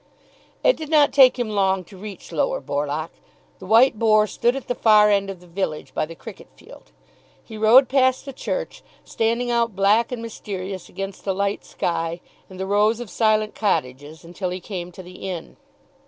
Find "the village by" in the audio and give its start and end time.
5.41-6.07